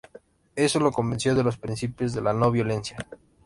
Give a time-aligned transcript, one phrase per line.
[0.55, 2.97] Eso lo convenció de los principios de la no violencia.